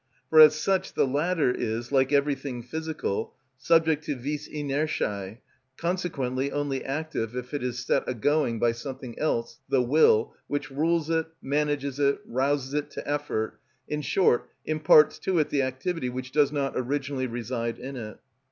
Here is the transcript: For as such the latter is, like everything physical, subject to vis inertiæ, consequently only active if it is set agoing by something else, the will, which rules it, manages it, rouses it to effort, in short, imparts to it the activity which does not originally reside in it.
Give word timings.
For 0.31 0.39
as 0.39 0.55
such 0.55 0.93
the 0.93 1.05
latter 1.05 1.51
is, 1.51 1.91
like 1.91 2.11
everything 2.11 2.63
physical, 2.63 3.35
subject 3.59 4.03
to 4.05 4.15
vis 4.15 4.49
inertiæ, 4.49 5.37
consequently 5.77 6.51
only 6.51 6.83
active 6.83 7.35
if 7.35 7.53
it 7.53 7.61
is 7.61 7.77
set 7.85 8.05
agoing 8.07 8.57
by 8.59 8.71
something 8.71 9.19
else, 9.19 9.59
the 9.69 9.83
will, 9.83 10.33
which 10.47 10.71
rules 10.71 11.11
it, 11.11 11.27
manages 11.39 11.99
it, 11.99 12.19
rouses 12.25 12.73
it 12.73 12.89
to 12.89 13.07
effort, 13.07 13.59
in 13.87 14.01
short, 14.01 14.49
imparts 14.65 15.19
to 15.19 15.37
it 15.37 15.49
the 15.51 15.61
activity 15.61 16.09
which 16.09 16.31
does 16.31 16.51
not 16.51 16.73
originally 16.75 17.27
reside 17.27 17.77
in 17.77 17.95
it. 17.95 18.17